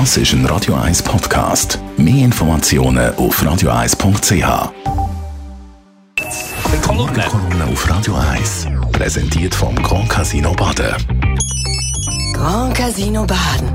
[0.00, 1.78] Das ist ein Radio 1 Podcast.
[1.96, 4.72] Mehr Informationen auf radio1.ch.
[6.82, 7.22] Kolumne.
[7.22, 8.66] Kolumne auf Radio 1.
[8.90, 10.96] Präsentiert vom Grand Casino Baden.
[12.32, 13.70] Grand Casino Baden.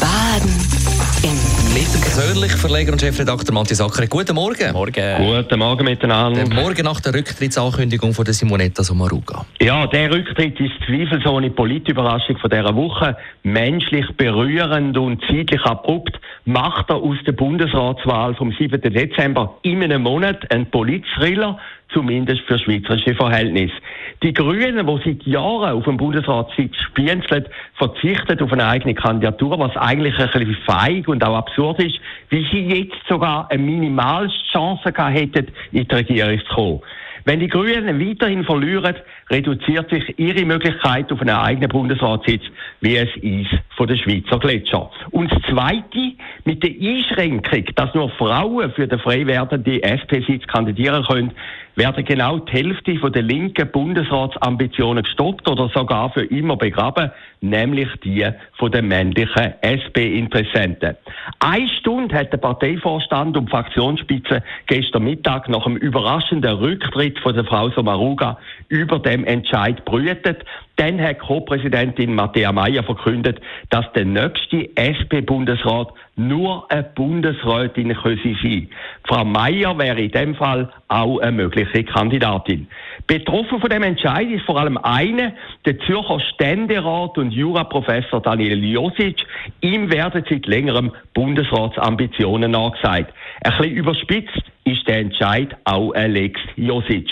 [0.00, 4.06] Baden Mit dem persönlichen Verleger und Chefredakteur Matthias Acker.
[4.06, 4.72] Guten Morgen.
[4.72, 5.16] Morgen.
[5.16, 6.44] Guten Morgen miteinander.
[6.44, 9.44] Der Morgen nach der Rücktrittsankündigung von der Simonetta Sommaruga.
[9.60, 13.16] Ja, der Rücktritt ist zweifelsohne Politüberraschung von dieser Woche.
[13.42, 18.80] Menschlich berührend und zeitlich abrupt macht er aus der Bundesratswahl vom 7.
[18.80, 21.58] Dezember in einem Monat einen Politthriller,
[21.92, 23.74] zumindest für schweizerische Verhältnisse.
[24.22, 29.76] Die Grünen, die seit Jahren auf dem Bundesratssitz spienzeln, verzichten auf eine eigene Kandidatur, was
[29.76, 31.98] eigentlich ein bisschen feig und auch absurd ist,
[32.30, 36.80] wie sie jetzt sogar eine Minimalchance gehabt hätten, in die Regierung zu kommen.
[37.24, 38.94] Wenn die Grünen weiterhin verlieren,
[39.30, 42.42] reduziert sich ihre Möglichkeit auf einen eigenen Bundesratssitz
[42.80, 43.46] wie es Eis
[43.78, 44.90] von der Schweizer Gletscher.
[45.12, 46.12] Und das Zweite,
[46.44, 51.30] mit der Einschränkung, dass nur Frauen für den frei werdenden SP-Sitz kandidieren können,
[51.76, 57.88] werden genau die Hälfte von der linken Bundesratsambitionen gestoppt oder sogar für immer begraben, nämlich
[58.02, 60.96] die von den männlichen SP-Interessenten.
[61.38, 67.44] Eine Stunde hat der Parteivorstand und Fraktionsspitze gestern Mittag nach dem überraschenden Rücktritt von der
[67.44, 68.38] Frau Somaruga
[68.68, 70.44] über dem Entscheid brütet.
[70.78, 78.68] Dann hat Co-Präsidentin Matthäa Mayer verkündet, dass der nächste SP-Bundesrat nur eine Bundesrätin sein können.
[79.04, 82.68] Frau Mayer wäre in dem Fall auch eine mögliche Kandidatin.
[83.08, 85.34] Betroffen von dem Entscheid ist vor allem eine,
[85.64, 89.26] der Zürcher Ständerat und Juraprofessor Daniel Josic.
[89.60, 93.12] Ihm werden seit längerem Bundesratsambitionen nachgesagt.
[93.42, 97.10] Ein bisschen überspitzt ist der Entscheid auch ein Lex Josic.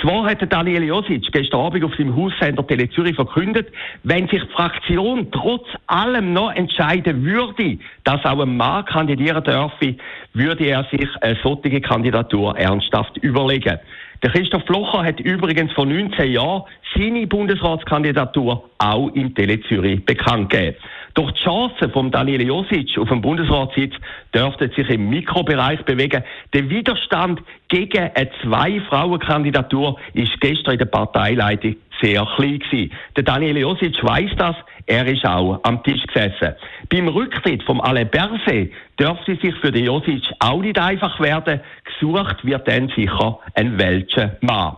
[0.00, 3.68] Zwar hat Daniel Josic gestern Abend auf seinem Haussender Tele Zürich verkündet,
[4.02, 9.96] wenn sich die Fraktion trotz allem noch entscheiden würde, dass auch ein Mann kandidieren dürfe,
[10.32, 13.78] würde er sich eine solche Kandidatur ernsthaft überlegen.
[14.22, 16.62] Der Christoph Flocher hat übrigens vor 19 Jahren
[16.94, 20.76] seine Bundesratskandidatur auch im Tele Zürich bekannt gegeben.
[21.20, 23.92] Doch die Chancen von Daniel Josic auf dem Bundesratssitz
[24.34, 26.24] dürften sich im Mikrobereich bewegen.
[26.54, 32.92] Der Widerstand gegen eine Zwei-Frauen-Kandidatur ist gestern in der Parteileitung sehr klein gewesen.
[33.16, 36.54] Der Daniel Josic weiss das, er ist auch am Tisch gesessen.
[36.88, 41.60] Beim Rücktritt vom Alain Berset dürfte sich für den Josic auch nicht einfach werden.
[41.84, 44.76] Gesucht wird dann sicher ein welcher Mann.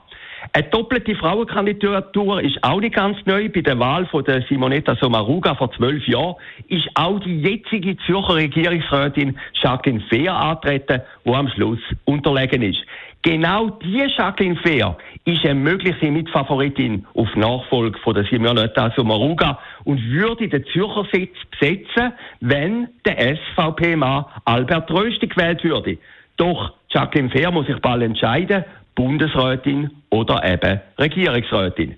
[0.54, 3.48] Eine doppelte Frauenkandidatur ist auch nicht ganz neu.
[3.48, 6.34] Bei der Wahl von der Simonetta Sommaruga vor zwölf Jahren
[6.68, 12.80] ist auch die jetzige Zürcher Regierungsrätin Jacqueline Fehr antreten, die am Schluss unterlegen ist.
[13.22, 20.04] Genau diese Jacqueline Fehr ist eine mögliche Mitfavoritin auf Nachfolge von der Simonetta Sommaruga und
[20.10, 25.96] würde den Zürcher Sitz besetzen, wenn der SVP-Mann Albert Rösti gewählt würde.
[26.36, 28.64] Doch Jacqueline Fehr muss sich bald entscheiden,
[28.94, 31.96] Bundesrätin oder eben Regierungsrätin.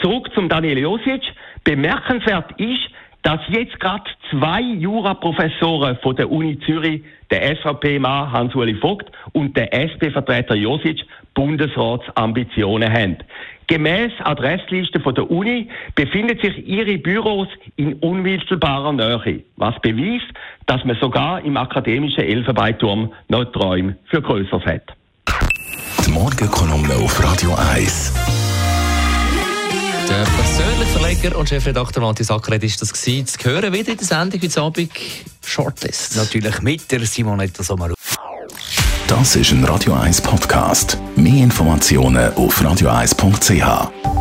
[0.00, 1.22] Zurück zum Daniel Josic.
[1.64, 2.90] Bemerkenswert ist,
[3.22, 9.72] dass jetzt gerade zwei Juraprofessoren von der Uni Zürich, der SVP-Mann Hans-Uli Vogt und der
[9.72, 11.00] SP-Vertreter Josic,
[11.32, 13.16] Bundesratsambitionen haben.
[13.66, 20.26] Gemäß Adressliste von der Uni befinden sich ihre Büros in unmittelbarer Nähe, was beweist,
[20.66, 24.94] dass man sogar im akademischen Elfenbeinturm noch Träume für Größeres hat.
[26.04, 28.12] Die Morgenkolumne auf Radio 1.
[30.06, 33.26] Der persönliche Verleger und Chefredakteur Matthias Ackeret ist das gewesen.
[33.26, 34.90] Zu hören wieder in der Sendung heute Abend
[35.44, 36.16] Shortlist.
[36.16, 37.94] Natürlich mit der Simonetta Sommaruga.
[39.06, 40.98] Das ist ein Radio 1 Podcast.
[41.16, 44.13] Mehr Informationen auf radio1.ch.